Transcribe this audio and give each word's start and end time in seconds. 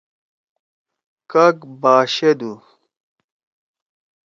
کاگ 1.31 1.57
باشَدُو۔ 1.81 2.53